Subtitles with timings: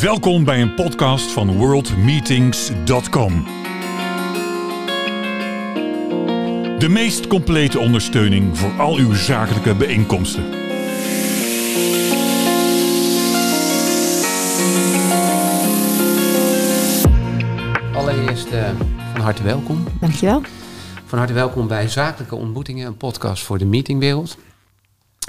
[0.00, 3.44] Welkom bij een podcast van worldmeetings.com.
[6.78, 10.44] De meest complete ondersteuning voor al uw zakelijke bijeenkomsten.
[17.94, 18.70] Allereerst eh,
[19.12, 19.84] van harte welkom.
[20.00, 20.42] Dankjewel.
[21.04, 24.36] Van harte welkom bij Zakelijke Ontmoetingen, een podcast voor de meetingwereld.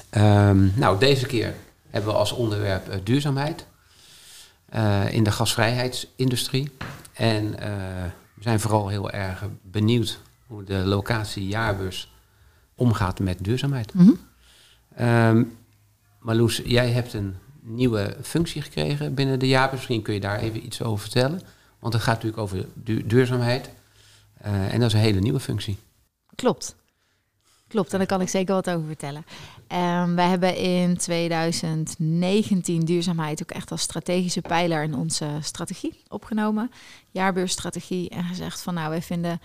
[0.10, 1.56] Ehm, nou, deze keer
[1.89, 3.69] hebben we als onderwerp eh, duurzaamheid
[4.71, 6.71] eh, in de gasvrijheidsindustrie.
[7.14, 7.70] En eh,
[8.34, 12.12] we zijn vooral heel erg benieuwd hoe de locatie Jaarbus
[12.76, 13.93] omgaat met duurzaamheid.
[13.93, 14.12] Mhm.
[14.96, 15.43] Ehm,
[16.20, 19.78] Marloes, jij hebt een nieuwe functie gekregen binnen de Jaarbus.
[19.78, 21.42] Misschien kun je daar even iets over vertellen.
[21.79, 23.70] Want het gaat natuurlijk over du- duurzaamheid.
[24.38, 25.78] Eh, en dat is een hele nieuwe functie.
[26.36, 26.76] Klopt.
[27.71, 29.25] Klopt, en daar kan ik zeker wat over vertellen.
[29.68, 36.72] Ehm, wij hebben in 2019 duurzaamheid ook echt als strategische pijler in onze strategie opgenomen.
[37.12, 38.10] Jaarbeursstrategie.
[38.10, 39.42] En gezegd van nou, wij vinden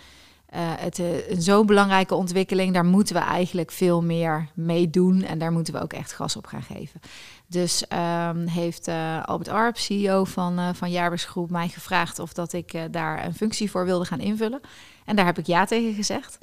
[0.46, 2.74] eh, het eh, een zo'n belangrijke ontwikkeling.
[2.74, 5.22] Daar moeten we eigenlijk veel meer mee doen.
[5.22, 7.00] En daar moeten we ook echt gas op gaan geven.
[7.46, 12.92] Dus ehm, heeft eh, Albert Arp, CEO van, van Jaarbeursgroep, mij gevraagd of dat ik
[12.92, 14.60] daar een functie voor wilde gaan invullen.
[15.04, 16.38] En daar heb ik ja tegen gezegd.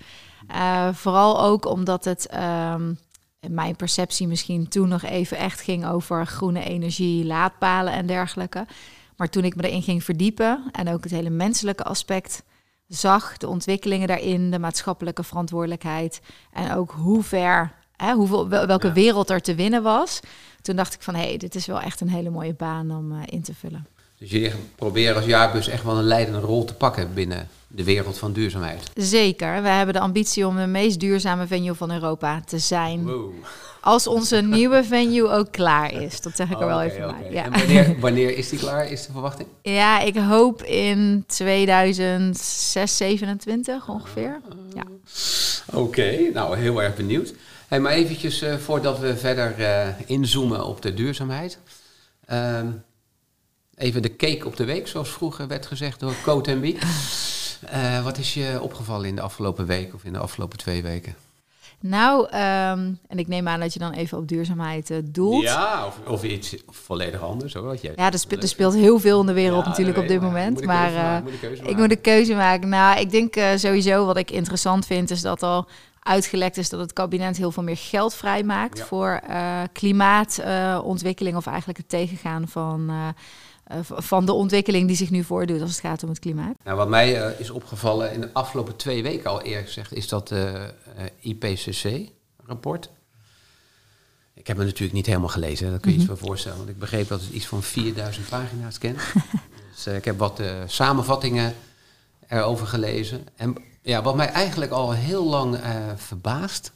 [0.47, 2.94] Eh, vooral ook omdat het ehm,
[3.39, 8.66] in mijn perceptie misschien toen nog even echt ging over groene energie, laadpalen en dergelijke.
[9.17, 12.44] Maar toen ik me erin ging verdiepen en ook het hele menselijke aspect
[12.88, 18.88] zag, de ontwikkelingen daarin, de maatschappelijke verantwoordelijkheid en ook hoe ver, hè, hoeveel, wel- welke
[18.88, 18.94] Ja.
[18.94, 20.19] wereld er te winnen was.
[20.61, 23.11] Toen dacht ik van hé, hey, dit is wel echt een hele mooie baan om
[23.11, 23.88] eh, in te vullen.
[24.23, 28.17] Dus jullie proberen als jaarbus echt wel een leidende rol te pakken binnen de wereld
[28.17, 28.91] van duurzaamheid.
[28.95, 29.61] Zeker.
[29.61, 33.05] We hebben de ambitie om de meest duurzame venue van Europa te zijn.
[33.05, 33.33] Wow.
[33.81, 36.21] Als onze nieuwe venue ook klaar is.
[36.21, 37.31] Dat zeg ik er wel even bij.
[37.31, 37.44] Ja.
[37.44, 39.47] En wanneer, wanneer is die klaar, is de verwachting?
[39.61, 44.41] ja, ik hoop in 2006, 27 ongeveer.
[44.73, 44.84] Ja.
[45.73, 47.34] Oké, nou heel erg benieuwd.
[47.67, 51.57] Hey, maar eventjes eh, voordat we verder eh, inzoomen op de duurzaamheid.
[52.25, 52.67] Ehm,
[53.75, 56.78] even de cake op de week, zoals vroeger werd gezegd door Coat en Bie.
[57.63, 61.16] Eh, wat is je opgevallen in de afgelopen week of in de afgelopen twee weken?
[61.79, 65.44] Nou, ehm, en ik neem aan dat je dan even op duurzaamheid eh, doelt.
[65.44, 67.63] Ja, of, of iets volledig anders hoor.
[67.63, 70.07] Wat jij Ja, er, spe- er speelt heel veel in de wereld Ja, natuurlijk op
[70.07, 70.53] dit maar moment.
[70.53, 71.78] moet Maar eh, moet ik maken.
[71.78, 72.69] moet een keuze maken.
[72.69, 75.67] Nou, ik denk sowieso wat ik interessant vind, is dat al
[76.00, 78.85] uitgelekt is dat het kabinet heel veel meer geld vrijmaakt Ja.
[78.85, 79.22] voor
[79.72, 82.91] klimaatontwikkeling of eigenlijk het tegengaan van,
[83.96, 86.56] van de ontwikkeling die zich nu voordoet als het gaat om het klimaat.
[86.63, 90.07] Nou, wat mij eh, is opgevallen in de afgelopen twee weken al eerlijk gezegd, is
[90.07, 90.69] dat eh, eh,
[91.19, 92.90] IPCC-rapport.
[94.34, 96.57] Ik heb het natuurlijk niet helemaal gelezen, hè, dat kun je je iets van voorstellen.
[96.57, 99.00] Want ik begreep dat het iets van 4000 pagina's kent.
[99.73, 101.56] dus eh, ik heb wat eh, samenvattingen
[102.28, 103.28] erover gelezen.
[103.35, 106.72] En ja, wat mij eigenlijk al heel lang eh, verbaast,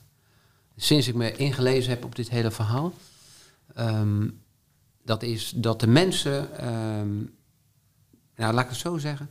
[0.76, 2.94] sinds ik me ingelezen heb op dit hele verhaal,
[3.76, 4.28] ehm,
[5.08, 7.16] dat is dat de mensen, ehm,
[8.36, 9.30] nou laat ik het zo zeggen,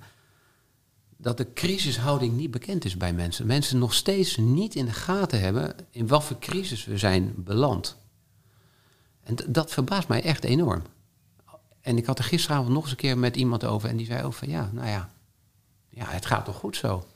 [1.16, 3.46] dat de crisishouding niet bekend is bij mensen.
[3.46, 7.96] Mensen nog steeds niet in de gaten hebben in wat voor crisis we zijn beland.
[9.22, 10.82] En dat verbaast mij echt enorm.
[11.80, 14.22] En ik had er gisteravond nog eens een keer met iemand over en die zei
[14.22, 15.10] ook van ja, nou ja,
[15.88, 17.06] ja het gaat toch goed zo.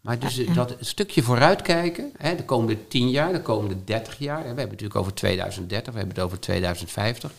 [0.00, 0.54] Maar dus Ja.
[0.54, 4.60] dat stukje vooruitkijken, hè, de komende 10 jaar, de komende 30 jaar, hè, we hebben
[4.62, 7.32] het natuurlijk over 2030, we hebben het over 2050.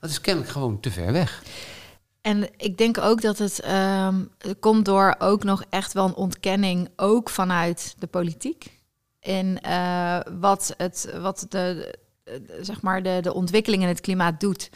[0.00, 1.42] Dat is kennelijk gewoon te ver weg.
[2.20, 4.24] En ik denk ook dat het ehm,
[4.60, 8.76] komt door ook nog echt wel een ontkenning, ook vanuit de politiek.
[9.20, 14.40] In eh, wat, het, wat de, de- zeg maar de, de ontwikkeling in het klimaat
[14.40, 14.70] doet.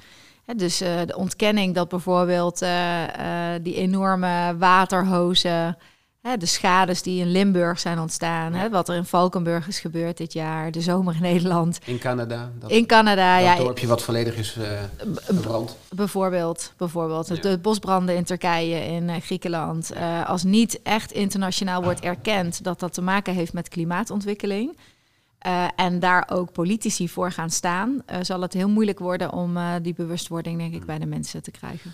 [0.56, 5.76] Dus eh, de ontkenning dat bijvoorbeeld eh, eh, die enorme waterhozen,
[6.22, 10.16] hè, de schades die in Limburg zijn ontstaan, hè, wat er in Valkenburg is gebeurd
[10.16, 14.02] dit jaar, de zomer in Nederland, In Canada, dat, in Canada, dat ja, dorpje wat
[14.02, 14.82] volledig is eh,
[15.14, 15.76] verbrand.
[15.94, 17.34] Bijvoorbeeld, bijvoorbeeld Ja.
[17.34, 19.92] de bosbranden in Turkije, in eh, Griekenland.
[19.92, 24.76] Eh, als niet echt internationaal wordt erkend dat dat te maken heeft met klimaatontwikkeling.
[25.76, 30.58] en daar ook politici voor gaan staan, zal het heel moeilijk worden om die bewustwording,
[30.58, 31.92] denk ik, bij de mensen te krijgen.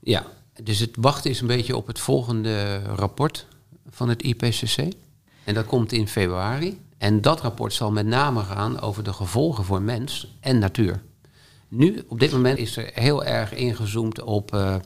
[0.00, 0.26] Ja,
[0.62, 3.46] dus het wachten is een beetje op het volgende rapport
[3.90, 4.92] van het IPCC.
[5.44, 6.80] En dat komt in februari.
[6.98, 11.02] En dat rapport zal met name gaan over de gevolgen voor mens en natuur.
[11.68, 14.76] Nu, op dit moment, is er heel erg ingezoomd op eh,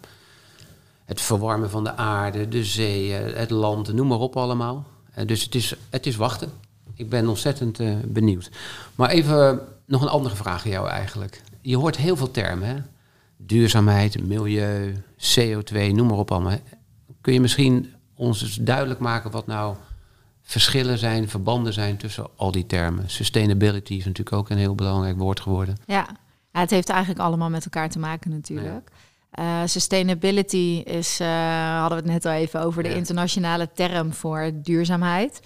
[1.05, 4.87] het verwarmen van de aarde, de zeeën, het land, noem maar op allemaal.
[5.15, 6.53] Eh, dus het is, het is wachten.
[6.95, 8.51] Ik ben ontzettend eh, benieuwd.
[8.95, 11.43] Maar even nog een andere vraag aan jou eigenlijk.
[11.61, 12.77] Je hoort heel veel termen, hè?
[13.37, 16.59] Duurzaamheid, milieu, CO2, noem maar op allemaal.
[17.21, 19.77] Kun je misschien ons eens duidelijk maken wat nou
[20.43, 23.11] verschillen zijn, verbanden zijn tussen al die termen?
[23.11, 25.77] Sustainability is natuurlijk ook een heel belangrijk woord geworden.
[25.87, 26.09] Ja,
[26.53, 28.91] ja het heeft eigenlijk allemaal met elkaar te maken natuurlijk.
[29.39, 31.29] Uh, sustainability is, uh,
[31.81, 35.41] hadden we het net al even over, de internationale term voor duurzaamheid.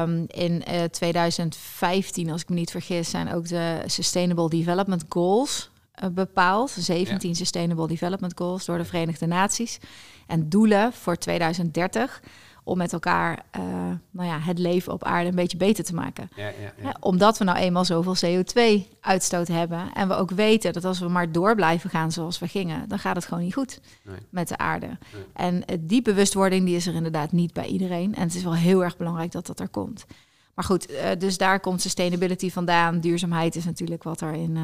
[0.00, 5.70] Um, in uh, 2015, als ik me niet vergis, zijn ook de Sustainable Development Goals
[6.12, 6.70] bepaald.
[6.70, 7.34] 17 ja.
[7.34, 9.78] Sustainable Development Goals door de Verenigde Naties.
[10.26, 12.22] En doelen voor 2030
[12.64, 13.62] om met elkaar uh,
[14.10, 16.30] nou ja, het leven op aarde een beetje beter te maken.
[16.36, 16.50] Ja,
[16.82, 19.92] ja, omdat we nou eenmaal zoveel CO2-uitstoot hebben.
[19.94, 22.98] En we ook weten dat als we maar door blijven gaan zoals we gingen, dan
[22.98, 24.16] gaat het gewoon niet goed nee.
[24.30, 24.86] met de aarde.
[24.86, 25.24] Nee.
[25.32, 28.14] En uh, die bewustwording die is er inderdaad niet bij iedereen.
[28.14, 30.06] En het is wel heel erg belangrijk dat dat er komt.
[30.54, 33.00] Maar goed, uh, dus daar komt sustainability vandaan.
[33.00, 34.56] Duurzaamheid is natuurlijk wat er in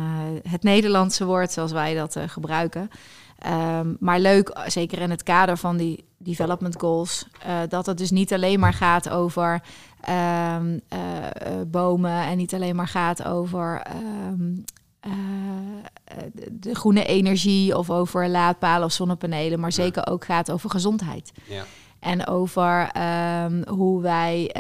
[0.49, 2.91] het Nederlandse woord, zoals wij dat gebruiken.
[3.47, 8.11] Um, maar leuk, zeker in het kader van die development goals, uh, dat het dus
[8.11, 9.63] niet alleen maar gaat over
[10.09, 10.99] um, uh,
[11.67, 13.83] bomen en niet alleen maar gaat over
[14.31, 14.65] um,
[16.33, 21.33] de, de, groene energie of over laadpalen of zonnepanelen, maar zeker ook gaat over gezondheid.
[21.49, 21.65] Ja.
[22.01, 22.91] En over
[23.69, 24.55] hoe wij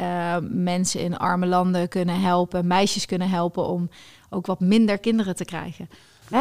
[0.50, 3.90] mensen in arme landen kunnen helpen, meisjes kunnen helpen om
[4.30, 5.88] ook wat minder kinderen te krijgen.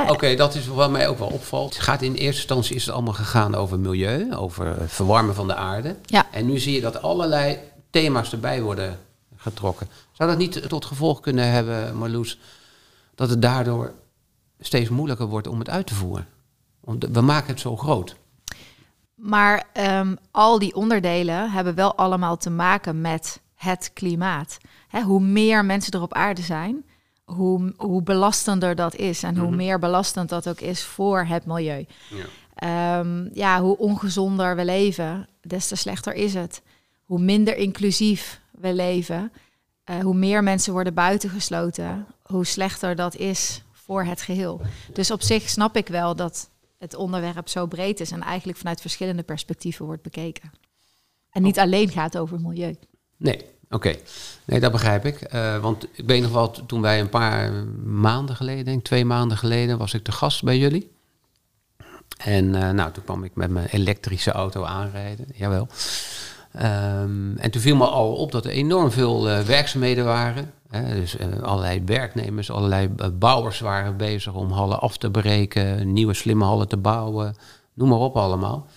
[0.07, 1.73] Oké, dat is wat mij ook wel opvalt.
[1.73, 5.55] Het gaat in eerste instantie is het allemaal gegaan over milieu, over verwarmen van de
[5.55, 5.95] aarde.
[6.05, 6.25] Ja.
[6.31, 7.57] En nu zie je dat allerlei
[7.89, 8.99] thema's erbij worden
[9.35, 9.87] getrokken.
[10.11, 12.39] Zou dat niet tot gevolg kunnen hebben, Marloes,
[13.15, 13.93] dat het daardoor
[14.59, 16.27] steeds moeilijker wordt om het uit te voeren?
[16.79, 18.15] Want we maken het zo groot.
[19.19, 24.57] Maar um, al die onderdelen hebben wel allemaal te maken met het klimaat.
[25.03, 26.85] hoe meer mensen er op aarde zijn,
[27.23, 29.55] hoe, hoe belastender dat is en hoe mhm.
[29.55, 31.85] meer belastend dat ook is voor het milieu.
[32.09, 32.99] Ja.
[32.99, 36.61] Um, ja, hoe ongezonder we leven, des te slechter is het.
[37.05, 39.31] Hoe minder inclusief we leven,
[39.89, 44.61] uh, hoe meer mensen worden buitengesloten, hoe slechter dat is voor het geheel.
[44.93, 46.49] Dus op zich snap ik wel dat
[46.79, 50.51] het onderwerp zo breed is en eigenlijk vanuit verschillende perspectieven wordt bekeken.
[51.29, 52.75] En niet alleen gaat over milieu.
[53.17, 53.95] Nee, Oké,
[54.45, 55.33] nee, dat begrijp ik.
[55.33, 57.51] Uh, want ik weet nog wel, toen wij een paar
[57.83, 60.91] maanden geleden, denk twee maanden geleden, was ik de gast bij jullie.
[62.17, 65.67] En uh, nou, toen kwam ik met mijn elektrische auto aanrijden, jawel.
[66.55, 70.53] Um, en toen viel me al op dat er enorm veel uh, werkzaamheden waren.
[70.69, 76.45] Hè, dus allerlei werknemers, allerlei bouwers waren bezig om hallen af te breken, nieuwe slimme
[76.45, 77.35] hallen te bouwen,
[77.73, 78.67] noem maar op allemaal.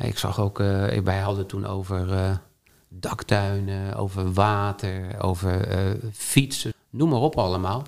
[0.00, 0.58] ik zag ook,
[1.04, 2.40] wij hadden toen over
[2.88, 5.68] daktuinen, over water, over
[6.12, 7.86] fietsen, noem maar op allemaal.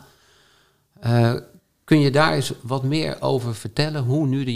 [1.85, 4.55] Kun je daar eens wat meer over vertellen hoe nu de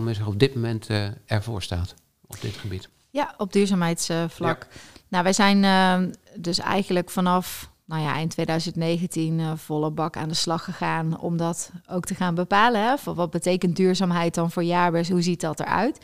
[0.00, 0.88] mensen op dit moment
[1.26, 1.94] ervoor staat
[2.26, 2.88] op dit gebied?
[3.10, 4.66] Ja, op duurzaamheidsvlak.
[4.70, 4.78] Ja.
[5.08, 10.34] Nou, wij zijn dus eigenlijk vanaf nou ja, eind 2019 uh, volle bak aan de
[10.34, 12.82] slag gegaan om dat ook te gaan bepalen.
[12.82, 13.14] Hè?
[13.14, 15.08] Wat betekent duurzaamheid dan voor jaarbus?
[15.08, 15.98] Hoe ziet dat eruit?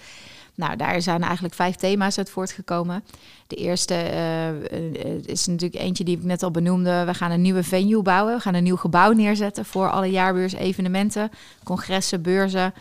[0.54, 3.04] Nou, daar zijn eigenlijk vijf thema's uit voortgekomen.
[3.46, 7.04] De eerste uh, is natuurlijk eentje die ik net al benoemde.
[7.04, 8.34] We gaan een nieuwe venue bouwen.
[8.34, 11.30] We gaan een nieuw gebouw neerzetten voor alle jaarbeurs, evenementen,
[11.64, 12.74] congressen, beurzen.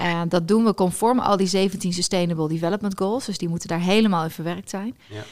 [0.00, 3.26] En dat doen we conform al die 17 Sustainable Development Goals.
[3.26, 4.96] Dus die moeten daar helemaal in verwerkt zijn.
[5.06, 5.22] Ja.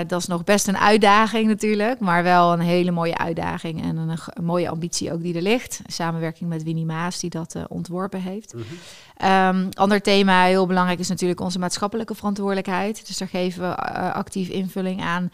[0.00, 3.96] Uh, dat is nog best een uitdaging natuurlijk, maar wel een hele mooie uitdaging en
[3.96, 5.80] een, een mooie ambitie ook die er ligt.
[5.86, 8.54] Samenwerking met Winnie Maas, die dat uh, ontworpen heeft.
[8.54, 8.62] Mm
[9.16, 9.56] -hmm.
[9.56, 13.06] um, ander thema, heel belangrijk, is natuurlijk onze maatschappelijke verantwoordelijkheid.
[13.06, 15.30] Dus daar geven we uh, actief invulling aan.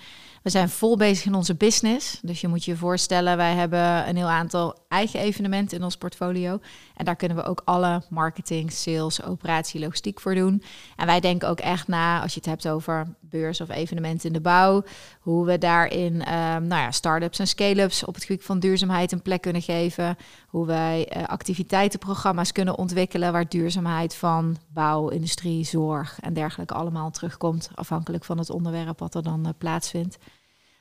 [0.46, 2.18] We zijn vol bezig in onze business.
[2.22, 6.60] Dus je moet je voorstellen, wij hebben een heel aantal eigen evenementen in ons portfolio.
[6.96, 10.62] En daar kunnen we ook alle marketing, sales, operatie, logistiek voor doen.
[10.96, 14.32] En wij denken ook echt na, als je het hebt over beurs of evenementen in
[14.32, 14.84] de bouw,
[15.20, 19.22] hoe we daarin um, nou ja, start-ups en scale-ups op het gebied van duurzaamheid een
[19.22, 20.16] plek kunnen geven.
[20.46, 27.10] Hoe wij uh, activiteitenprogramma's kunnen ontwikkelen waar duurzaamheid van bouw, industrie, zorg en dergelijke allemaal
[27.10, 30.18] terugkomt, afhankelijk van het onderwerp wat er dan uh, plaatsvindt.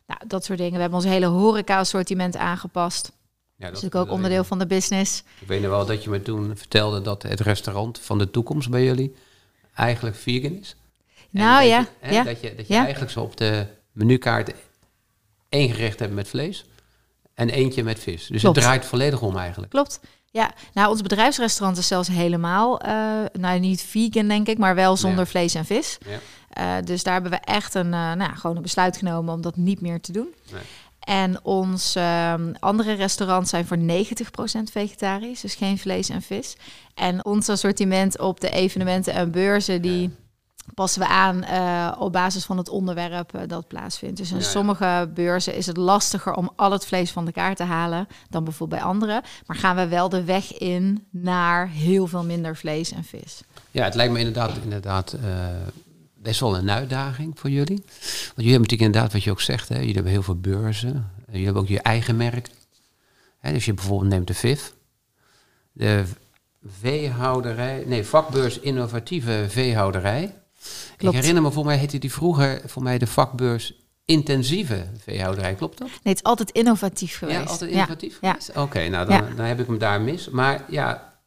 [0.07, 0.73] Nou, dat soort dingen.
[0.73, 3.11] We hebben ons hele horeca-assortiment aangepast.
[3.57, 5.23] Ja, dat is ook onderdeel van de business.
[5.39, 8.69] Ik weet nog wel dat je me toen vertelde dat het restaurant van de toekomst
[8.69, 9.15] bij jullie
[9.73, 10.75] eigenlijk vegan is.
[11.29, 12.23] Nou ja, je, hè, ja.
[12.23, 14.53] Dat je, dat je eigenlijk zo op de menukaart
[15.49, 16.65] één gerecht hebt met vlees
[17.33, 18.27] en eentje met vis.
[18.27, 18.55] Dus Klopt.
[18.55, 19.71] het draait volledig om eigenlijk.
[19.71, 19.99] Klopt.
[20.31, 22.91] Ja, nou ons bedrijfsrestaurant is zelfs helemaal, uh,
[23.33, 25.29] nou niet vegan denk ik, maar wel zonder ja.
[25.29, 25.97] vlees en vis.
[26.05, 26.19] Ja.
[26.57, 29.55] Uh, dus daar hebben we echt een, uh, nou, gewoon een besluit genomen om dat
[29.55, 30.33] niet meer te doen.
[30.51, 30.61] Nee.
[31.05, 33.81] En onze ehm, andere restaurants zijn voor 90%
[34.71, 36.55] vegetarisch, dus geen vlees en vis.
[36.93, 40.11] En ons assortiment op de evenementen en beurzen, die
[40.73, 44.17] passen we aan eh, op basis van het onderwerp eh, dat plaatsvindt.
[44.17, 44.49] Dus in Ja, ja.
[44.49, 48.43] sommige beurzen is het lastiger om al het vlees van de kaart te halen dan
[48.43, 49.23] bijvoorbeeld bij andere.
[49.45, 53.41] Maar gaan we wel de weg in naar heel veel minder vlees en vis.
[53.71, 55.29] Ja, het lijkt me inderdaad, inderdaad eh,
[56.25, 57.81] best wel een uitdaging voor jullie.
[57.85, 60.89] Want jullie hebben natuurlijk inderdaad, wat je ook zegt, hè, jullie hebben heel veel beurzen.
[60.89, 62.49] En jullie hebben ook je eigen merk.
[63.39, 64.73] Hè, dus je bijvoorbeeld neemt de VIF.
[65.71, 66.03] De
[66.65, 70.35] veehouderij, nee, vakbeurs innovatieve veehouderij.
[70.97, 71.15] Klopt.
[71.15, 73.73] Ik herinner me, voor mij heette die vroeger voor mij de vakbeurs
[74.05, 75.53] intensieve veehouderij.
[75.53, 75.87] Klopt dat?
[75.87, 77.39] Nee, het is altijd innovatief geweest.
[77.39, 78.57] Ja, altijd innovatief Ja, geweest?
[78.57, 80.29] Oké, nou dan, dan heb ik hem daar mis.
[80.29, 81.19] Maar ja,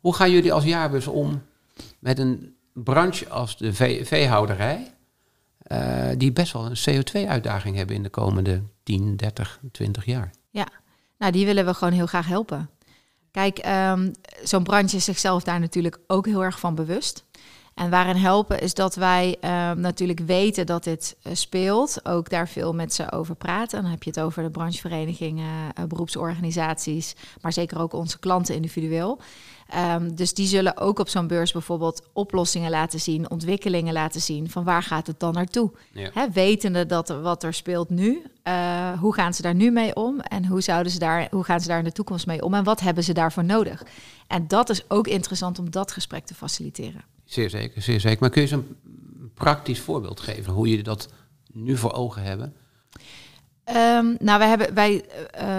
[0.00, 1.42] hoe gaan jullie als jaarbus om
[1.98, 4.94] met een branche als de vee- veehouderij...
[5.58, 10.30] eh, die best wel een CO2-uitdaging hebben in de komende 10, 30, 20 jaar?
[10.50, 10.66] Ja,
[11.18, 12.70] nou die willen we gewoon heel graag helpen.
[13.30, 17.24] Kijk, ehm, zo'n branche is zichzelf daar natuurlijk ook heel erg van bewust.
[17.74, 22.00] En waarin helpen is dat wij ehm, natuurlijk weten dat dit eh, speelt.
[22.06, 23.82] Ook daar veel met ze over praten.
[23.82, 29.20] Dan heb je het over de brancheverenigingen, eh, beroepsorganisaties, maar zeker ook onze klanten individueel.
[29.68, 34.50] Ehm, dus die zullen ook op zo'n beurs bijvoorbeeld oplossingen laten zien, ontwikkelingen laten zien.
[34.50, 35.72] Van waar gaat het dan naartoe?
[35.92, 36.10] Ja.
[36.12, 40.20] Hè, wetende dat wat er speelt nu, eh, hoe gaan ze daar nu mee om?
[40.20, 42.54] En hoe, zouden ze daar, hoe gaan ze daar in de toekomst mee om?
[42.54, 43.82] En wat hebben ze daarvoor nodig?
[44.26, 47.04] En dat is ook interessant om dat gesprek te faciliteren.
[47.24, 48.20] Zeer zeker, zeer zeker.
[48.20, 48.76] Maar kun je eens een
[49.34, 51.08] praktisch voorbeeld geven hoe jullie dat
[51.52, 52.54] nu voor ogen hebben?
[53.64, 55.55] Ehm, nou, wij hebben, wij, eh,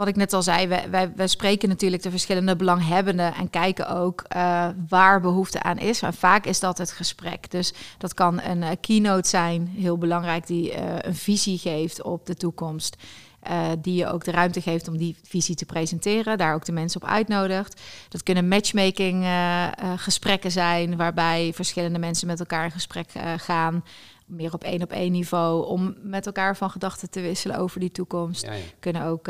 [0.00, 4.24] wat ik net al zei, wij, wij, spreken natuurlijk de verschillende belanghebbenden en kijken ook
[4.28, 6.02] eh, waar behoefte aan is.
[6.02, 7.50] En vaak is dat het gesprek.
[7.50, 12.26] Dus dat kan een eh, keynote zijn, heel belangrijk, die eh, een visie geeft op
[12.26, 12.96] de toekomst.
[13.40, 16.72] Eh, die je ook de ruimte geeft om die visie te presenteren, daar ook de
[16.72, 17.80] mensen op uitnodigt.
[18.08, 23.84] Dat kunnen matchmaking eh, eh, gesprekken zijn, waarbij verschillende mensen met elkaar in gesprek gaan
[24.26, 27.90] meer op één op één niveau om met elkaar van gedachten te wisselen over die
[27.90, 28.46] toekomst.
[28.46, 28.62] Ja, ja.
[28.80, 29.28] Kunnen ook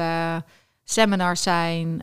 [0.84, 2.02] seminars zijn,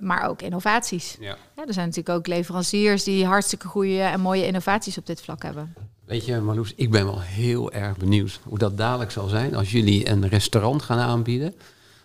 [0.00, 1.16] maar ook innovaties.
[1.20, 1.36] ja.
[1.56, 5.42] Ja, er zijn natuurlijk ook leveranciers die hartstikke goede en mooie innovaties op dit vlak
[5.42, 5.74] hebben.
[6.08, 9.70] Weet je, Marloes, ik ben wel heel erg benieuwd hoe dat dadelijk zal zijn als
[9.70, 11.54] jullie een restaurant gaan aanbieden.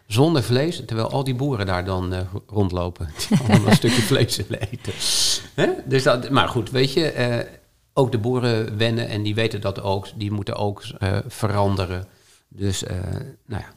[0.08, 3.10] Zonder vlees, terwijl al die boeren daar dan eh, rondlopen.
[3.30, 4.94] Die allemaal een stukje vlees willen eten.
[5.54, 5.70] Hè?
[5.86, 7.48] Dus dat, maar goed, weet je, eh,
[7.94, 10.08] ook de boeren wennen en die weten dat ook.
[10.16, 12.08] Die moeten ook eh, veranderen.
[12.48, 12.84] Dus,
[13.46, 13.74] nou ja.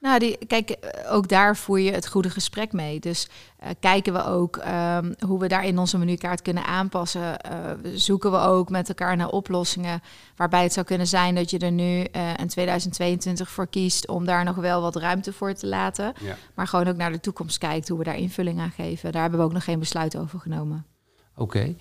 [0.00, 3.00] Nou, die, kijk, eh, ook daar voer je het goede gesprek mee.
[3.00, 3.28] Dus
[3.58, 7.40] eh, kijken we ook ehm, hoe we daar in onze menukaart kunnen aanpassen.
[7.40, 10.02] Eh, zoeken we ook met elkaar naar oplossingen.
[10.36, 14.24] Waarbij het zou kunnen zijn dat je er nu eh, in 2022 voor kiest om
[14.24, 16.12] daar nog wel wat ruimte voor te laten.
[16.20, 16.36] ja.
[16.54, 19.12] Maar gewoon ook naar de toekomst kijkt, hoe we daar invulling aan geven.
[19.12, 20.86] Daar hebben we ook nog geen besluit over genomen.
[21.36, 21.74] Oké.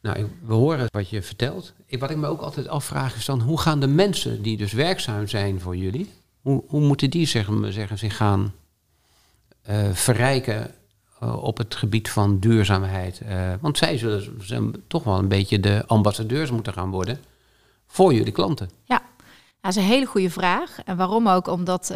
[0.00, 1.74] Nou, we horen wat je vertelt.
[1.86, 4.72] Ik, wat ik me ook altijd afvraag is dan, hoe gaan de mensen die dus
[4.72, 6.10] werkzaam zijn voor jullie,
[6.42, 8.52] hoe, hoe moeten die zeg maar zeggen, zich gaan
[9.62, 10.74] eh, verrijken
[11.20, 13.20] eh, op het gebied van duurzaamheid?
[13.20, 17.18] Eh, want zij zullen toch wel een beetje de ambassadeurs moeten gaan worden
[17.86, 18.70] voor jullie klanten.
[18.84, 19.02] Ja,
[19.60, 20.78] dat is een hele goede vraag.
[20.84, 21.46] En waarom ook?
[21.46, 21.94] Omdat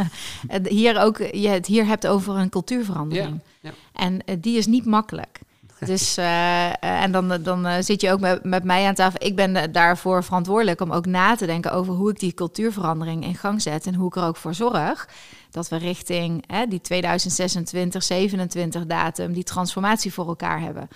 [0.62, 3.40] hier ook, je het hier hebt over een cultuurverandering.
[3.60, 3.72] Ja, ja.
[3.92, 5.40] En die is niet makkelijk.
[5.84, 9.26] Dus, eh, en dan, dan eh, zit je ook met, met mij aan tafel.
[9.26, 13.24] Ik ben eh, daarvoor verantwoordelijk om ook na te denken over hoe ik die cultuurverandering
[13.24, 13.86] in gang zet.
[13.86, 15.08] En hoe ik er ook voor zorg
[15.50, 20.88] dat we richting hè, die 2026, 27 datum, die transformatie voor elkaar hebben.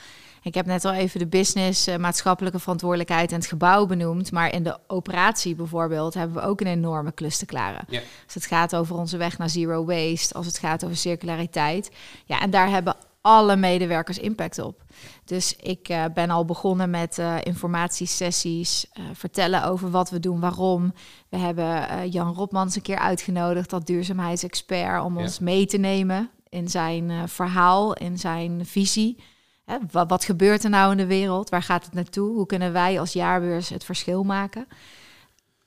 [0.43, 4.33] Ik heb net al even de business, maatschappelijke verantwoordelijkheid en het gebouw benoemd.
[4.33, 7.85] Maar in de operatie bijvoorbeeld hebben we ook een enorme klus te klaren.
[7.89, 8.01] Ja.
[8.25, 11.91] Als het gaat over onze weg naar zero waste, als het gaat over circulariteit.
[12.25, 14.83] Ja, en daar hebben alle medewerkers impact op.
[15.25, 20.41] Dus ik eh, ben al begonnen met eh, informatiesessies, eh, vertellen over wat we doen,
[20.41, 20.95] waarom.
[21.29, 25.23] We hebben Jan Rotmans een keer uitgenodigd, dat duurzaamheidsexpert, om Ja.
[25.23, 29.23] ons mee te nemen in zijn verhaal, in zijn visie.
[29.65, 31.49] Hè, wat, wat gebeurt er nou in de wereld?
[31.49, 32.35] Waar gaat het naartoe?
[32.35, 34.67] Hoe kunnen wij als jaarbeurs het verschil maken?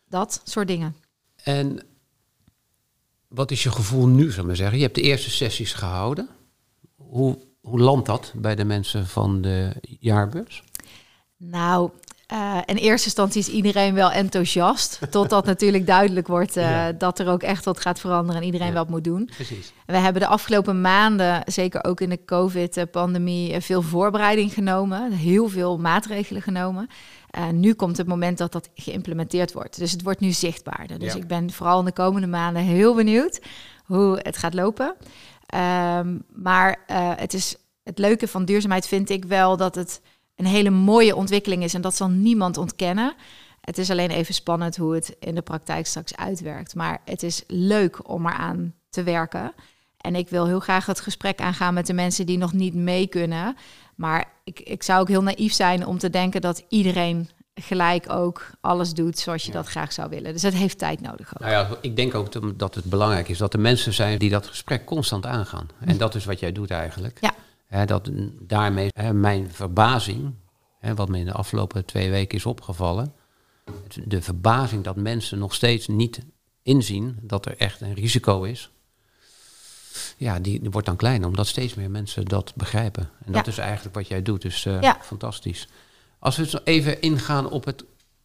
[0.10, 0.96] Dat soort dingen.
[1.44, 1.86] En
[3.28, 4.78] wat is je gevoel nu, zou ik maar zeggen?
[4.78, 6.30] Je hebt de eerste sessies gehouden.
[7.10, 10.64] Hoe, hoe landt dat bij de mensen van de jaarbeurs?
[11.38, 11.90] Nou,
[12.34, 15.00] Uh, in eerste instantie is iedereen wel enthousiast.
[15.10, 16.92] Totdat natuurlijk duidelijk wordt uh, ja.
[16.92, 18.74] dat er ook echt wat gaat veranderen en iedereen ja.
[18.74, 19.26] wat moet doen.
[19.26, 19.74] Precies.
[19.86, 25.12] We hebben de afgelopen maanden, zeker ook in de COVID-pandemie, veel voorbereiding genomen.
[25.12, 26.88] Heel veel maatregelen genomen.
[27.38, 29.78] Uh, nu komt het moment dat dat geïmplementeerd wordt.
[29.78, 31.00] Dus het wordt nu zichtbaarder.
[31.00, 31.20] Dus Ja.
[31.20, 33.42] ik ben vooral in de komende maanden heel benieuwd
[33.86, 34.96] hoe het gaat lopen.
[35.54, 40.02] Ehm, maar uh, het, is, het leuke van duurzaamheid vind ik wel dat het
[40.36, 41.74] een hele mooie ontwikkeling is.
[41.74, 43.14] En dat zal niemand ontkennen.
[43.62, 46.76] Het is alleen even spannend hoe het in de praktijk straks uitwerkt.
[46.76, 49.54] Maar het is leuk om eraan te werken.
[49.98, 53.08] En ik wil heel graag het gesprek aangaan met de mensen die nog niet mee
[53.08, 53.56] kunnen.
[53.96, 58.50] Maar ik, ik zou ook heel naïef zijn om te denken dat iedereen gelijk ook
[58.62, 59.54] alles doet zoals je Ja.
[59.58, 60.34] dat graag zou willen.
[60.34, 61.34] Dus het heeft tijd nodig.
[61.34, 61.40] Ook.
[61.40, 64.48] Nou ja, ik denk ook dat het belangrijk is dat er mensen zijn die dat
[64.48, 65.68] gesprek constant aangaan.
[65.80, 67.20] En dat is wat jij doet eigenlijk.
[67.22, 67.86] Ja.
[67.86, 70.34] Dat daarmee hè, mijn verbazing,
[70.96, 73.14] wat me in de afgelopen twee weken is opgevallen,
[74.06, 76.20] de verbazing dat mensen nog steeds niet
[76.64, 78.72] inzien dat er echt een risico is.
[80.18, 83.10] Ja, die, die wordt dan kleiner, omdat steeds meer mensen dat begrijpen.
[83.26, 83.52] En dat Ja.
[83.52, 84.98] is eigenlijk wat jij doet, dus eh, Ja.
[85.02, 85.68] fantastisch.
[86.24, 87.84] Als we even ingaan op het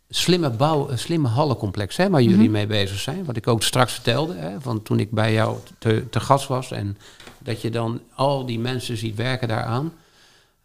[0.09, 2.51] slimme bouw, eh, slimme hallencomplex, hè, waar jullie Mhm.
[2.51, 3.25] mee bezig zijn.
[3.25, 6.71] Wat ik ook straks vertelde, hè, van toen ik bij jou te, te gast was.
[6.71, 6.99] En
[7.39, 9.93] dat je dan al die mensen ziet werken daaraan.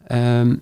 [0.06, 0.56] Ehm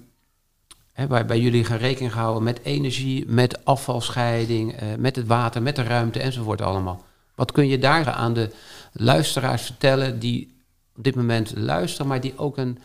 [0.93, 5.63] hè, waar bij jullie gaan rekening gehouden met energie, met afvalscheiding, eh, met het water,
[5.63, 7.05] met de ruimte enzovoort allemaal.
[7.35, 8.51] Wat kun je daar aan de
[8.93, 10.55] luisteraars vertellen die
[10.97, 12.79] op dit moment luisteren, maar die ook een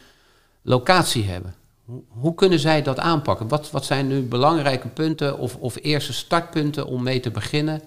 [0.62, 1.54] locatie hebben?
[2.08, 3.48] Hoe, kunnen zij dat aanpakken?
[3.48, 7.82] Wat, wat zijn nu belangrijke punten of, of eerste startpunten om mee te beginnen?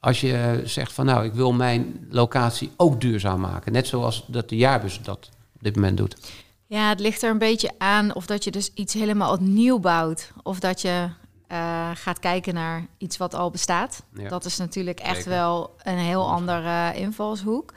[0.00, 3.72] Als je zegt van nou, ik wil mijn locatie ook duurzaam maken.
[3.72, 6.16] Net zoals dat de jaarbus dat op dit moment doet.
[6.66, 10.32] Ja, het ligt er een beetje aan of dat je dus iets helemaal opnieuw bouwt.
[10.42, 11.08] Of dat je
[11.46, 14.02] eh, gaat kijken naar iets wat al bestaat.
[14.14, 14.28] Ja.
[14.28, 15.30] Dat is natuurlijk echt Zeker.
[15.30, 17.72] wel een heel andere invalshoek.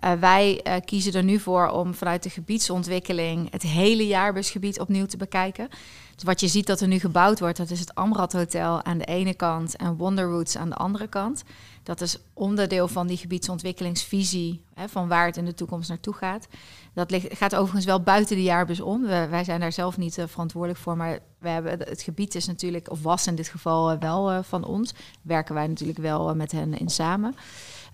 [0.00, 5.06] Eh, wij eh, kiezen er nu voor om vanuit de gebiedsontwikkeling het hele jaarbusgebied opnieuw
[5.06, 5.68] te bekijken.
[6.14, 8.98] Dus wat je ziet dat er nu gebouwd wordt, dat is het Amrad Hotel aan
[8.98, 11.44] de ene kant en Wonderwoods aan de andere kant.
[11.82, 16.48] Dat is onderdeel van die gebiedsontwikkelingsvisie, hè, van waar het in de toekomst naartoe gaat.
[16.94, 19.06] Dat ligt, gaat overigens wel buiten de jaarbus om.
[19.06, 22.90] Wij zijn daar zelf niet eh, verantwoordelijk voor, maar we hebben, het gebied is natuurlijk,
[22.90, 24.94] of was in dit geval wel van ons.
[25.22, 27.34] Werken wij natuurlijk wel met hen in samen.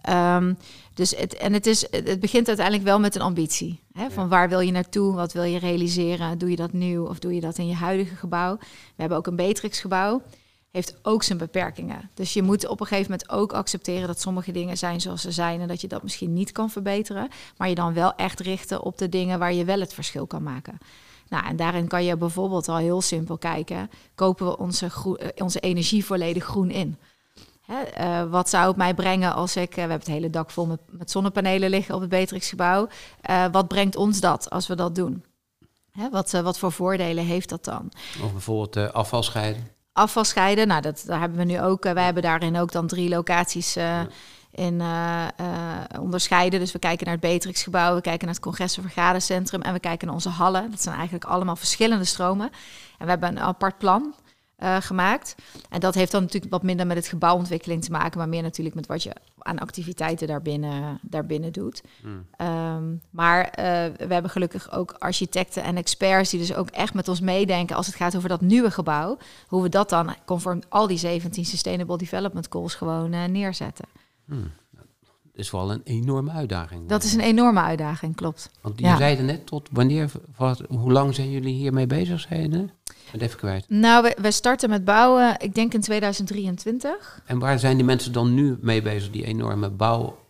[0.04, 0.54] Ehm,
[0.94, 3.80] dus het, en het, is, het begint uiteindelijk wel met een ambitie.
[3.92, 4.10] Hè?
[4.10, 5.14] Van waar wil je naartoe?
[5.14, 6.38] Wat wil je realiseren?
[6.38, 8.56] Doe je dat nieuw of doe je dat in je huidige gebouw?
[8.58, 10.22] We hebben ook een Beatrix-gebouw.
[10.70, 12.10] Heeft ook zijn beperkingen.
[12.14, 15.32] Dus je moet op een gegeven moment ook accepteren dat sommige dingen zijn zoals ze
[15.32, 17.28] zijn en dat je dat misschien niet kan verbeteren.
[17.56, 20.42] Maar je dan wel echt richten op de dingen waar je wel het verschil kan
[20.42, 20.78] maken.
[21.28, 25.60] Nou, en daarin kan je bijvoorbeeld al heel simpel kijken: kopen we onze, eh, onze
[25.60, 26.98] energie volledig groen in?
[27.64, 30.50] Hè, eh, wat zou het mij brengen als ik, eh, we hebben het hele dak
[30.50, 32.88] vol met, met zonnepanelen liggen op het Beatrixgebouw.
[33.20, 35.24] Eh wat brengt ons dat als we dat doen?
[35.92, 37.92] Hè, wat, wat voor voordelen heeft dat dan?
[38.22, 39.68] Of bijvoorbeeld eh, afval scheiden.
[39.92, 41.84] Afval scheiden, nou dat daar hebben we nu ook.
[41.84, 43.76] wij hebben daarin ook dan drie locaties
[44.50, 44.82] in
[46.00, 46.60] onderscheiden.
[46.60, 49.78] Dus we kijken naar het Beatrixgebouw, we kijken naar het Congres- en Vergadercentrum en we
[49.78, 50.70] kijken naar onze hallen.
[50.70, 52.50] Dat zijn eigenlijk allemaal verschillende stromen.
[52.98, 54.14] En we hebben een apart plan
[54.56, 55.34] eh, gemaakt.
[55.70, 58.74] En dat heeft dan natuurlijk wat minder met het gebouwontwikkeling te maken, maar meer natuurlijk
[58.74, 61.82] met wat je aan activiteiten daarbinnen, daarbinnen doet.
[62.02, 62.26] Hmm.
[62.36, 63.64] Ehm, maar eh,
[64.06, 67.86] we hebben gelukkig ook architecten en experts die dus ook echt met ons meedenken als
[67.86, 69.18] het gaat over dat nieuwe gebouw.
[69.46, 73.84] Hoe we dat dan conform al die 17 Sustainable Development Goals gewoon eh, neerzetten.
[74.24, 74.52] Hmm.
[75.34, 76.88] Is wel een enorme uitdaging.
[76.88, 78.50] Dat is een enorme uitdaging, klopt.
[78.60, 78.96] Want die Ja.
[78.96, 82.20] zeiden net tot wanneer, wat, hoe lang zijn jullie hiermee bezig?
[82.20, 82.46] Zei je?
[82.46, 82.70] Ik ben
[83.10, 83.64] het even kwijt.
[83.68, 87.22] Nou, we, we starten met bouwen, ik denk in 2023.
[87.26, 89.10] En waar zijn die mensen dan nu mee bezig?
[89.10, 89.70] Die enorme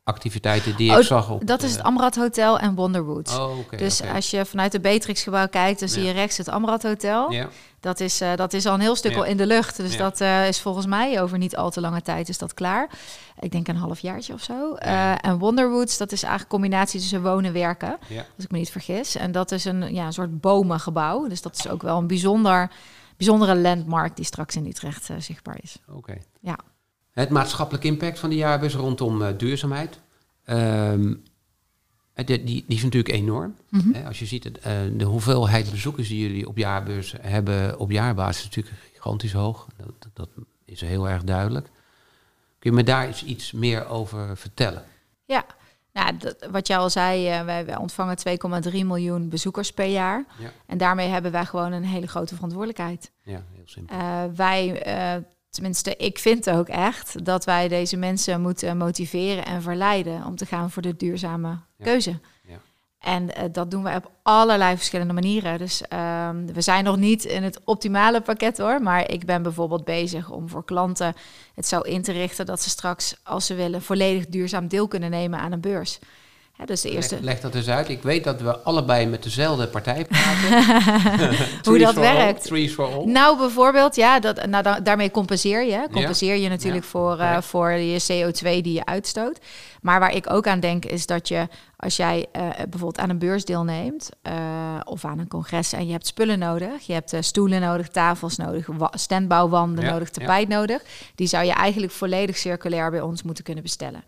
[0.05, 1.47] bouwactiviteiten die Oh, ik zag op...
[1.47, 3.39] Dat is het eh, Amrad Hotel en Wonderwood.
[3.39, 7.31] Oh, dus als je vanuit het Beatrixgebouw kijkt, dan zie je rechts het Amrad Hotel.
[7.31, 7.49] Ja,
[7.81, 9.17] Dat is, eh, dat is al een heel stuk Ja.
[9.19, 9.77] al in de lucht.
[9.77, 12.91] Dus dat eh, is volgens mij over niet al te lange tijd is dat klaar.
[13.39, 14.75] Ik denk een halfjaartje of zo.
[14.75, 17.97] En Wonderwoods, dat is eigenlijk een combinatie tussen wonen en werken.
[18.09, 18.25] ja.
[18.37, 19.17] Als ik me niet vergis.
[19.17, 21.29] En dat is een, ja, een soort bomengebouw.
[21.29, 22.71] Dus dat is ook wel een bijzonder,
[23.17, 25.77] bijzondere landmark die straks in Utrecht zichtbaar is.
[25.89, 26.17] Oké.
[26.41, 26.59] Ja.
[27.15, 29.99] Het maatschappelijk impact van de jaarbus rondom eh, duurzaamheid.
[30.45, 31.15] Ehm,
[32.13, 33.57] eh, die, die, is natuurlijk enorm.
[33.69, 34.07] Mhm.
[34.07, 38.45] Als je ziet eh, de hoeveelheid bezoekers die jullie op jaarbeurs hebben op jaarbasis is
[38.45, 39.67] natuurlijk gigantisch hoog.
[39.77, 40.29] Dat, dat,
[40.65, 41.67] is heel erg duidelijk.
[42.59, 44.85] Kun je me daar iets, iets meer over vertellen?
[45.25, 45.45] Ja,
[45.93, 48.17] Nou, dat, wat jij al zei, uh, wij, wij, ontvangen
[48.69, 50.25] 2,3 miljoen bezoekers per jaar.
[50.39, 50.53] Ja.
[50.67, 53.11] En daarmee hebben wij gewoon een hele grote verantwoordelijkheid.
[53.23, 53.97] Ja, heel simpel.
[53.97, 55.23] Uh, wij, uh,
[55.55, 60.47] tenminste, ik vind ook echt dat wij deze mensen moeten motiveren en verleiden om te
[60.47, 61.85] gaan voor de duurzame Ja.
[61.85, 62.21] keuze.
[62.47, 62.57] Ja.
[62.99, 65.59] En uh, dat doen we op allerlei verschillende manieren.
[65.59, 65.83] Dus
[66.53, 68.83] we zijn nog niet in het optimale pakket hoor.
[68.83, 71.15] Maar ik ben bijvoorbeeld bezig om voor klanten
[71.55, 75.11] het zo in te richten dat ze straks, als ze willen, volledig duurzaam deel kunnen
[75.11, 75.99] nemen aan een beurs.
[76.65, 77.15] Dus de eerste...
[77.15, 77.89] leg, leg, dat eens uit.
[77.89, 81.37] Ik weet dat we allebei met dezelfde partij praten.
[81.65, 82.41] Hoe dat werkt.
[82.41, 83.05] All, trees for all.
[83.05, 85.89] Nou, bijvoorbeeld, ja, dat, nou, da daarmee compenseer je.
[85.93, 86.91] Compenseer je natuurlijk Ja.
[86.91, 89.39] voor, uh, voor je CO2 die je uitstoot.
[89.81, 93.19] Maar waar ik ook aan denk, is dat je, als jij uh, bijvoorbeeld aan een
[93.19, 94.33] beurs deelneemt uh,
[94.85, 98.69] of aan een congres en je hebt spullen nodig, je hebt stoelen nodig, tafels nodig,
[98.91, 100.83] standbouwwanden Ja, nodig, tapijt nodig,
[101.15, 104.05] die zou je eigenlijk volledig circulair bij ons moeten kunnen bestellen.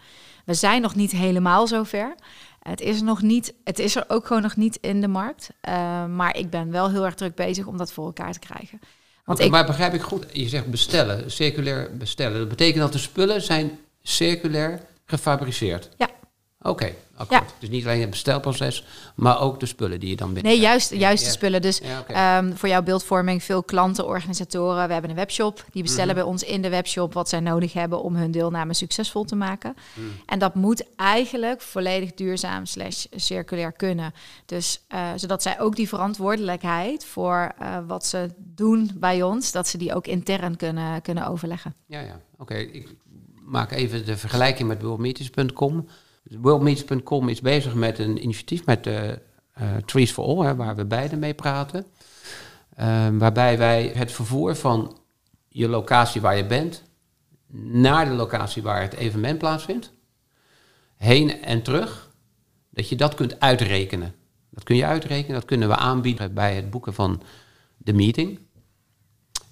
[0.47, 2.15] We zijn nog niet helemaal zover.
[2.63, 5.51] Het is, er nog niet, het is er ook gewoon nog niet in de markt.
[5.69, 8.81] Uh, maar ik ben wel heel erg druk bezig om dat voor elkaar te krijgen.
[9.25, 9.53] Want okay, ik...
[9.53, 12.39] Maar begrijp ik goed, je zegt bestellen, circulair bestellen.
[12.39, 15.89] Dat betekent dat de spullen zijn circulair gefabriceerd?
[15.97, 16.09] Ja.
[16.69, 17.41] Oké, okay, akkoord.
[17.51, 17.55] Ja.
[17.59, 20.53] Dus niet alleen het bestelproces, maar ook de spullen die je dan binnen.
[20.53, 21.63] Nee, juist, juist de spullen.
[21.63, 24.87] Dus Ja, um, voor jouw beeldvorming, veel klanten, organisatoren.
[24.87, 25.65] We hebben een webshop.
[25.71, 26.17] Die bestellen Mhm.
[26.17, 29.77] bij ons in de webshop wat zij nodig hebben om hun deelname succesvol te maken.
[29.95, 30.07] Mhm.
[30.27, 34.15] En dat moet eigenlijk volledig duurzaam slash circulair kunnen.
[34.47, 39.69] Dus uh, zodat zij ook die verantwoordelijkheid voor uh, wat ze doen bij ons, dat
[39.69, 41.75] ze die ook intern kunnen, kunnen overleggen.
[41.87, 42.21] Ja, ja.
[42.39, 42.89] Oké, ik
[43.45, 45.87] maak even de vergelijking met worldmeetings.com.
[46.31, 49.15] Worldmeetings.com is bezig met een initiatief met uh, uh,
[49.85, 51.87] Trees for All, hè, waar we beide mee praten.
[52.81, 54.99] Uh, waarbij wij het vervoer van
[55.49, 56.83] je locatie waar je bent
[57.53, 59.93] naar de locatie waar het evenement plaatsvindt,
[60.97, 62.11] heen en terug,
[62.71, 64.15] dat je dat kunt uitrekenen.
[64.51, 67.23] Dat kun je uitrekenen, dat kunnen we aanbieden bij het boeken van
[67.77, 68.39] de meeting.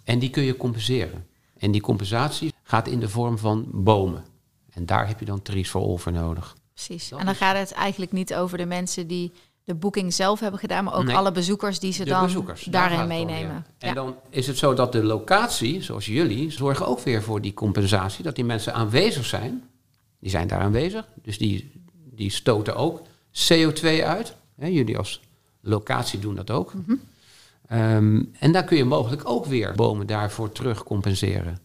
[0.04, 1.26] En die kun je compenseren.
[1.58, 4.24] En die compensatie gaat in de vorm van bomen.
[4.70, 6.56] En daar heb je dan Trees for All voor nodig.
[6.74, 7.08] Precies.
[7.08, 9.32] Dat en dan is- gaat het eigenlijk niet over de mensen die
[9.64, 11.16] de boeking zelf hebben gedaan, maar ook Nee.
[11.16, 13.54] alle bezoekers die ze De dan daar daarin om, meenemen.
[13.54, 13.64] ja.
[13.78, 13.94] En Ja.
[13.94, 18.24] dan is het zo dat de locatie, zoals jullie, zorgen ook weer voor die compensatie.
[18.24, 19.62] Dat die mensen aanwezig zijn.
[20.20, 21.06] Die zijn daar aanwezig.
[21.22, 21.72] Dus die,
[22.10, 23.00] die stoten ook
[23.48, 24.34] CO2 uit.
[24.56, 25.20] Hè, jullie als
[25.60, 26.74] locatie doen dat ook.
[26.74, 26.94] Mhm.
[27.68, 31.58] Ehm, en daar kun je mogelijk ook weer bomen daarvoor terug compenseren.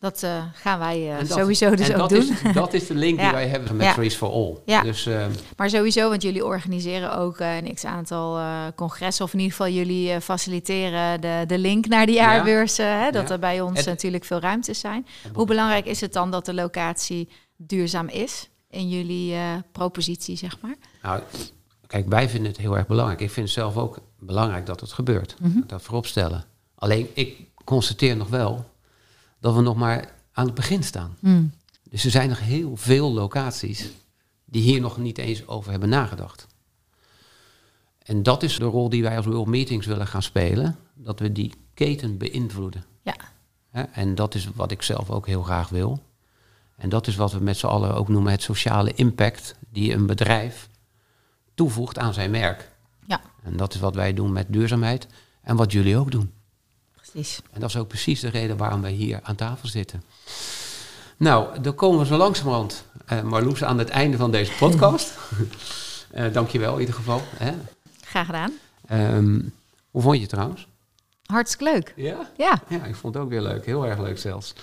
[0.00, 2.30] Dat eh, gaan wij eh, dat- sowieso dus en ook dat doen.
[2.44, 4.10] Is, dat is de link die wij hebben met Ja.
[4.10, 4.56] For All.
[4.64, 4.82] Ja.
[4.82, 9.24] Dus ehm, Maar sowieso, want jullie organiseren ook eh, een x-aantal eh, congressen.
[9.24, 12.34] Of in ieder geval jullie eh, faciliteren de, de link naar die Ja.
[12.34, 12.98] jaarbeurzen.
[12.98, 15.06] Hè, dat er bij ons En- natuurlijk veel ruimtes zijn.
[15.32, 18.48] Hoe belangrijk is het dan dat de locatie duurzaam is?
[18.70, 20.74] In jullie eh, propositie, zeg maar.
[21.02, 21.20] Nou,
[21.86, 23.20] kijk, wij vinden het heel erg belangrijk.
[23.20, 25.34] Ik vind het zelf ook belangrijk dat het gebeurt.
[25.40, 25.60] Mhm.
[25.66, 26.44] Dat voorop stellen.
[26.74, 28.64] Alleen, ik constateer nog wel
[29.40, 31.16] dat we nog maar aan het begin staan.
[31.90, 33.90] Dus er zijn nog heel veel locaties
[34.44, 36.46] die hier nog niet eens over hebben nagedacht.
[37.98, 40.76] En dat is de rol die wij als World Meetings willen gaan spelen.
[40.94, 42.84] Dat we die keten beïnvloeden.
[43.02, 43.16] Ja.
[43.92, 46.02] En dat is wat ik zelf ook heel graag wil.
[46.76, 50.06] En dat is wat we met z'n allen ook noemen het sociale impact die een
[50.06, 50.68] bedrijf
[51.54, 52.70] toevoegt aan zijn merk.
[53.06, 53.20] Ja.
[53.42, 55.06] En dat is wat wij doen met duurzaamheid
[55.42, 56.32] en wat jullie ook doen.
[57.10, 57.40] Precies.
[57.52, 60.02] En dat is ook precies de reden waarom wij hier aan tafel zitten.
[61.16, 65.18] Nou, dan komen we zo langzamerhand, uh, Marloes, aan het einde van deze podcast.
[66.14, 67.22] uh, dankjewel in ieder geval.
[67.36, 67.52] Hè.
[68.00, 68.52] Graag gedaan.
[68.92, 69.52] Um,
[69.90, 70.66] hoe vond je het trouwens?
[71.26, 71.92] Hartstikke leuk.
[71.96, 72.30] Ja?
[72.36, 72.62] Ja.
[72.68, 73.66] Ja, ik vond het ook weer leuk.
[73.66, 74.54] Heel erg leuk zelfs.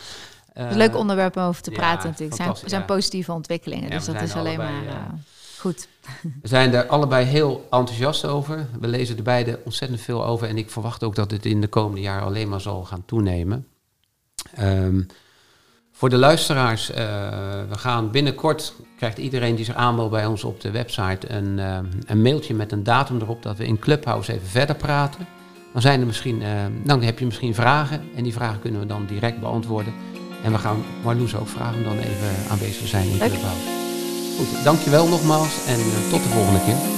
[0.53, 2.41] Een leuk onderwerp om over te ja, praten natuurlijk.
[2.41, 3.89] Het zijn, zijn positieve ontwikkelingen.
[3.89, 4.95] Ja, dus dat is alleen maar eh,
[5.59, 5.87] goed.
[6.41, 8.67] We zijn er allebei heel enthousiast over.
[8.79, 10.47] We lezen er beide ontzettend veel over.
[10.47, 13.67] En ik verwacht ook dat het in de komende jaren alleen maar zal gaan toenemen.
[14.59, 15.07] Um,
[15.97, 16.95] voor de luisteraars, uh,
[17.69, 21.77] we gaan binnenkort, krijgt iedereen die zich aanmeldt bij ons op de website een, uh,
[22.05, 25.27] een mailtje met een datum erop dat we in Clubhouse even verder praten.
[25.73, 28.85] Dan, zijn er misschien, uh, dan heb je misschien vragen en die vragen kunnen we
[28.85, 29.93] dan direct beantwoorden.
[30.43, 33.17] En we gaan Marloes ook vragen om dan even aanwezig te zijn in.
[33.17, 33.86] Clubhouse.
[34.37, 36.96] Goed, dankjewel nogmaals en tot de volgende keer.